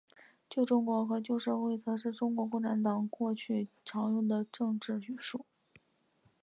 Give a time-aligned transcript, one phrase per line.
[0.49, 5.37] 旧中国和旧社会则是中国共产党过去常用的政治术
[5.75, 5.79] 语。